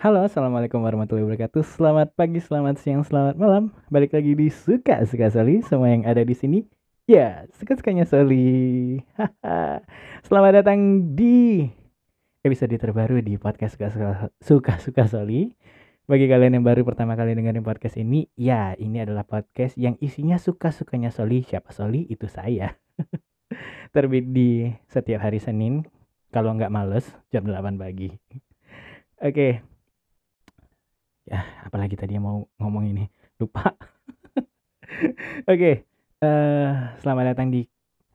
[0.00, 1.60] Halo, assalamualaikum warahmatullahi wabarakatuh.
[1.76, 3.68] Selamat pagi, selamat siang, selamat malam.
[3.92, 5.60] Balik lagi di suka suka Soli.
[5.60, 6.64] Semua yang ada di sini,
[7.04, 8.96] ya suka sukanya Soli.
[10.24, 11.68] selamat datang di
[12.40, 14.08] episode terbaru di podcast suka suka
[14.40, 15.52] suka suka Soli.
[16.08, 20.40] Bagi kalian yang baru pertama kali dengerin podcast ini, ya ini adalah podcast yang isinya
[20.40, 21.44] suka sukanya Soli.
[21.44, 22.08] Siapa Soli?
[22.08, 22.72] Itu saya.
[23.92, 25.84] Terbit di setiap hari Senin.
[26.32, 28.16] Kalau nggak males, jam 8 pagi.
[29.20, 29.60] Oke,
[31.28, 33.04] ya apalagi tadi yang mau ngomong ini.
[33.40, 33.72] Lupa.
[34.36, 34.44] Oke
[35.48, 35.74] okay.
[36.20, 37.64] uh, eh, selamat datang di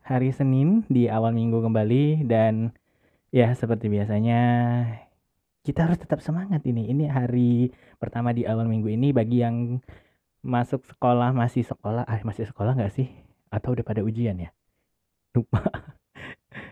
[0.06, 2.26] hari Senin di awal minggu kembali.
[2.26, 2.70] Dan
[3.34, 4.40] ya seperti biasanya
[5.66, 6.90] kita harus tetap semangat ini.
[6.90, 9.10] Ini hari pertama di awal minggu ini.
[9.10, 9.82] Bagi yang
[10.46, 13.10] masuk sekolah masih sekolah ah masih sekolah nggak sih?
[13.50, 14.50] Atau udah pada ujian ya?
[15.34, 15.66] Lupa.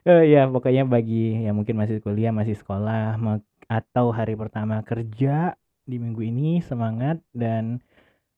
[0.07, 3.19] Uh, ya pokoknya bagi yang mungkin masih kuliah masih sekolah
[3.65, 7.85] atau hari pertama kerja di minggu ini semangat dan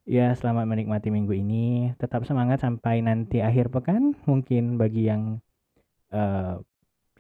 [0.07, 1.95] ya selamat menikmati minggu ini.
[1.99, 5.39] Tetap semangat sampai nanti akhir pekan mungkin bagi yang
[6.11, 6.59] uh,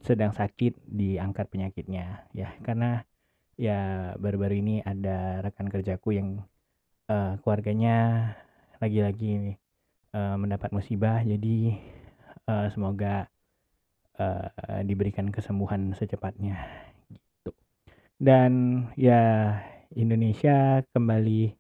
[0.02, 2.26] sedang sakit diangkat penyakitnya.
[2.34, 3.02] Ya karena
[3.58, 6.42] ya baru-baru ini ada rekan kerjaku yang
[7.10, 8.30] uh, keluarganya
[8.82, 9.58] lagi-lagi
[10.14, 11.22] uh, mendapat musibah.
[11.22, 11.78] Jadi
[12.50, 13.30] uh, semoga
[14.18, 14.48] uh,
[14.82, 16.66] diberikan kesembuhan secepatnya
[17.10, 17.54] gitu.
[18.18, 19.54] Dan ya
[19.94, 21.54] Indonesia kembali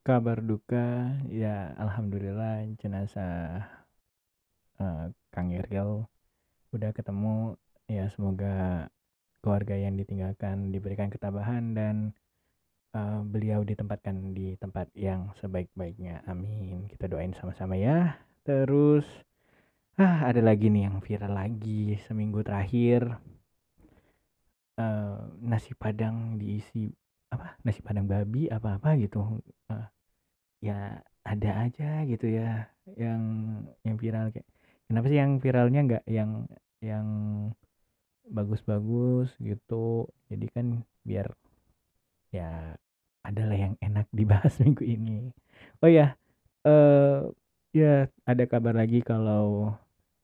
[0.00, 1.12] kabar duka.
[1.28, 3.68] Ya alhamdulillah jenazah
[4.80, 6.08] uh, Kang Irgel
[6.72, 7.60] udah ketemu.
[7.84, 8.88] Ya semoga
[9.44, 11.96] keluarga yang ditinggalkan diberikan ketabahan dan
[12.96, 16.24] uh, beliau ditempatkan di tempat yang sebaik-baiknya.
[16.24, 16.88] Amin.
[16.88, 18.16] Kita doain sama-sama ya.
[18.48, 19.04] Terus
[20.00, 23.20] ah ada lagi nih yang viral lagi seminggu terakhir
[24.78, 26.90] uh, nasi padang diisi
[27.30, 29.42] apa nasi padang babi apa apa gitu.
[29.70, 29.86] Uh,
[30.64, 33.22] ya ada aja gitu ya yang
[33.84, 34.48] yang viral kayak
[34.88, 36.30] kenapa sih yang viralnya nggak yang
[36.84, 37.06] yang
[38.28, 40.08] bagus-bagus gitu.
[40.32, 40.66] Jadi kan
[41.04, 41.28] biar
[42.32, 42.76] ya
[43.24, 45.32] adalah yang enak dibahas minggu ini.
[45.80, 46.16] Oh ya
[46.68, 47.28] uh,
[47.72, 49.76] ya ada kabar lagi kalau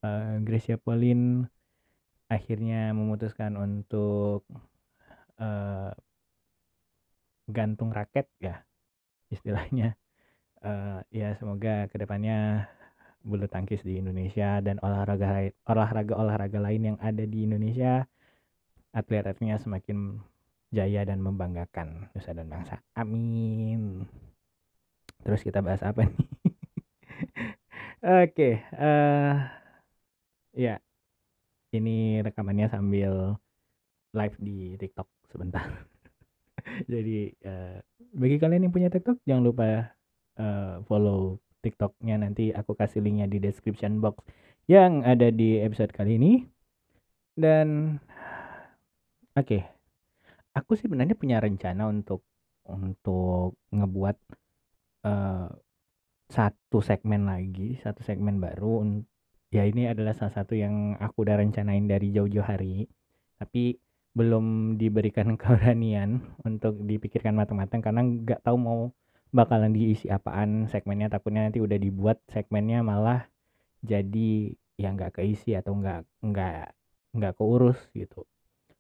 [0.04, 1.48] uh, Gracia Pauline
[2.30, 4.46] akhirnya memutuskan untuk
[5.42, 5.90] uh,
[7.50, 8.62] gantung raket ya
[9.34, 9.98] istilahnya.
[10.62, 12.70] Uh, ya semoga ke depannya
[13.20, 18.08] bulu tangkis di Indonesia dan olahraga olahraga olahraga lain yang ada di Indonesia
[18.96, 20.22] atlet-atletnya semakin
[20.72, 22.80] jaya dan membanggakan nusa dan bangsa.
[22.96, 24.06] Amin.
[25.20, 26.16] Terus kita bahas apa nih?
[28.00, 29.36] Oke okay, uh, eh,
[30.56, 30.74] ya
[31.74, 33.38] ini rekamannya sambil
[34.14, 35.66] live di TikTok sebentar.
[36.92, 37.78] Jadi uh,
[38.14, 39.66] bagi kalian yang punya TikTok jangan lupa
[40.36, 44.24] uh, follow TikToknya nanti aku kasih linknya di description box
[44.66, 46.32] yang ada di episode kali ini.
[47.36, 47.96] Dan
[49.36, 49.62] oke, okay,
[50.52, 52.26] aku sih sebenarnya punya rencana untuk
[52.66, 54.16] untuk ngebuat
[55.06, 55.48] uh,
[56.30, 58.86] satu segmen lagi, satu segmen baru
[59.50, 62.86] Ya ini adalah salah satu yang aku udah rencanain dari jauh-jauh hari,
[63.42, 63.82] tapi
[64.14, 68.80] belum diberikan keberanian untuk dipikirkan matang-matang karena nggak tahu mau
[69.34, 71.10] bakalan diisi apaan segmennya.
[71.10, 73.26] Takutnya nanti udah dibuat segmennya malah
[73.82, 76.66] jadi yang nggak keisi atau nggak nggak
[77.18, 78.22] nggak keurus gitu.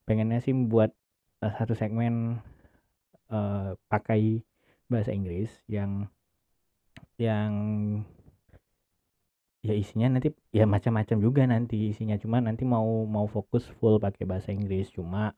[0.06, 0.94] Pengennya sih buat
[1.42, 2.38] uh, satu segmen
[3.30, 4.46] uh, pakai
[4.86, 6.06] bahasa Inggris yang
[7.18, 7.52] yang
[9.60, 12.16] ya isinya nanti ya macam-macam juga nanti isinya.
[12.16, 14.88] Cuma nanti mau mau fokus full pakai bahasa Inggris.
[14.92, 15.32] Cuma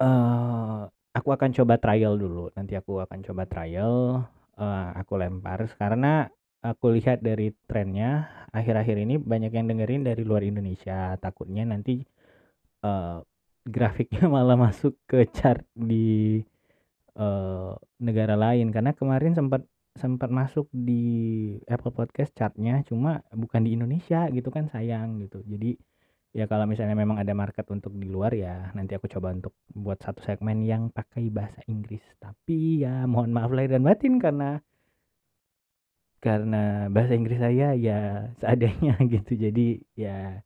[0.00, 2.52] uh, aku akan coba trial dulu.
[2.56, 4.24] Nanti aku akan coba trial
[4.56, 5.68] uh, aku lempar.
[5.76, 6.28] Karena
[6.64, 11.16] aku lihat dari trennya akhir-akhir ini banyak yang dengerin dari luar Indonesia.
[11.20, 12.00] Takutnya nanti
[12.84, 13.20] uh,
[13.66, 16.40] grafiknya malah masuk ke chart di
[17.20, 18.72] uh, negara lain.
[18.72, 19.64] Karena kemarin sempat
[19.96, 21.04] sempat masuk di
[21.66, 25.40] Apple Podcast chartnya cuma bukan di Indonesia gitu kan sayang gitu.
[25.44, 25.76] Jadi
[26.36, 29.96] ya kalau misalnya memang ada market untuk di luar ya nanti aku coba untuk buat
[30.00, 32.04] satu segmen yang pakai bahasa Inggris.
[32.20, 34.60] Tapi ya mohon maaf lahir dan batin karena
[36.20, 39.32] karena bahasa Inggris saya ya seadanya gitu.
[39.34, 40.44] Jadi ya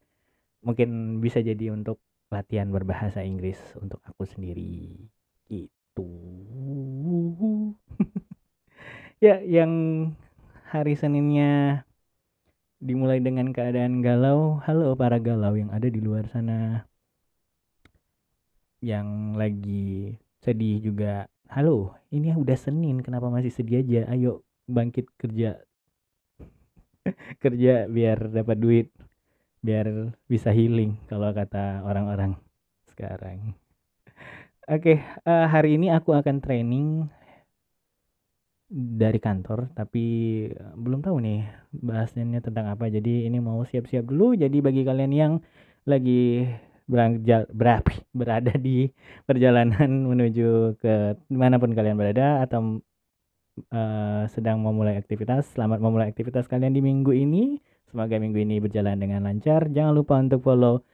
[0.62, 1.99] mungkin bisa jadi untuk
[2.31, 4.94] latihan berbahasa Inggris untuk aku sendiri.
[5.50, 6.08] Gitu
[9.20, 9.72] Ya, yang
[10.72, 11.84] hari Seninnya
[12.81, 14.64] dimulai dengan keadaan galau.
[14.64, 16.88] Halo para galau yang ada di luar sana.
[18.81, 25.61] yang lagi sedih juga halo ini udah Senin kenapa masih sedih aja ayo bangkit kerja
[27.44, 28.88] kerja biar dapat duit
[29.61, 32.40] biar bisa healing kalau kata orang-orang
[32.88, 33.52] sekarang
[34.64, 34.96] oke
[35.28, 37.12] uh, hari ini aku akan training
[38.70, 40.05] dari kantor tapi
[40.78, 41.43] belum tahu nih
[41.75, 42.87] bahasnya tentang apa.
[42.87, 44.38] Jadi ini mau siap-siap dulu.
[44.38, 45.32] Jadi bagi kalian yang
[45.84, 46.46] lagi
[46.87, 48.87] beranjal berapi berada di
[49.26, 52.78] perjalanan menuju ke di mana pun kalian berada atau
[53.75, 57.58] uh, sedang memulai aktivitas selamat memulai aktivitas kalian di minggu ini.
[57.90, 59.67] Semoga minggu ini berjalan dengan lancar.
[59.67, 60.87] Jangan lupa untuk follow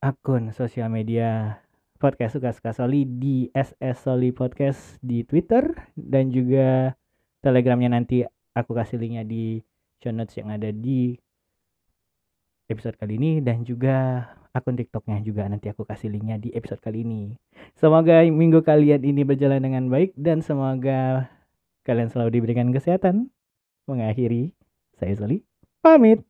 [0.00, 1.60] akun sosial media
[1.96, 5.66] podcast suka suka soli di SS Soli Podcast di Twitter
[5.96, 6.92] dan juga
[7.40, 8.22] telegramnya nanti
[8.56, 9.60] aku kasih linknya di
[10.00, 11.16] show notes yang ada di
[12.66, 17.04] episode kali ini dan juga akun TikToknya juga nanti aku kasih linknya di episode kali
[17.04, 17.36] ini.
[17.76, 21.28] Semoga minggu kalian ini berjalan dengan baik dan semoga
[21.84, 23.28] kalian selalu diberikan kesehatan.
[23.86, 24.50] Mengakhiri,
[24.98, 25.46] saya Soli,
[25.78, 26.26] pamit.